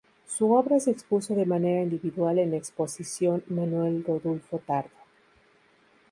Su 0.25 0.51
obra 0.53 0.79
se 0.79 0.89
expuso 0.89 1.35
de 1.35 1.45
manera 1.45 1.83
individual 1.83 2.39
en 2.39 2.55
""Exposición 2.55 3.43
Manuel 3.49 4.03
Rodulfo 4.03 4.57
Tardo"". 4.57 4.89